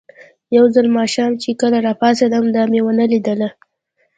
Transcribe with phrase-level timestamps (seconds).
[0.55, 3.49] یو ځل ماښام چې کله راپاڅېدم، دا مې ونه لیدله.